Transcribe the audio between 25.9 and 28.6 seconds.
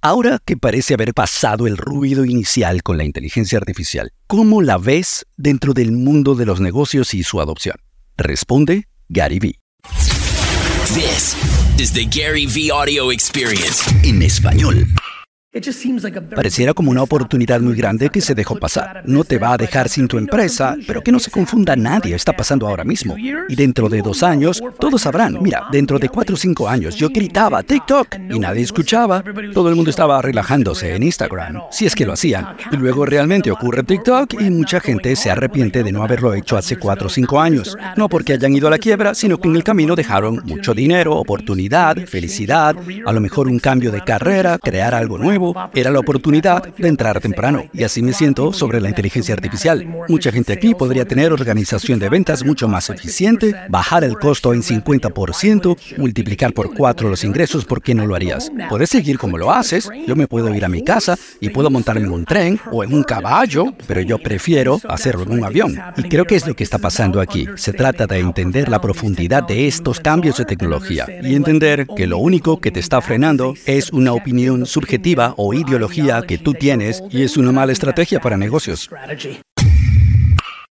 de cuatro o cinco años yo gritaba TikTok y